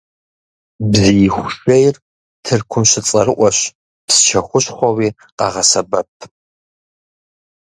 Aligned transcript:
Бзииху 0.91 1.45
шейр 1.55 1.95
Тыркум 2.43 2.83
щыцӏэрыӏуэщ, 2.91 3.57
псчэ 4.05 4.39
хущхъуэуи 4.47 5.09
къагъэсэбэп. 5.37 6.09